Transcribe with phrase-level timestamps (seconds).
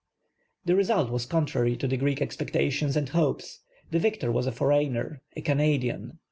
[0.65, 3.59] The result was contrary to the Greek expectations and hopes.
[3.91, 6.17] The victor was a foreigner, ‚ÄĒ a Canadian.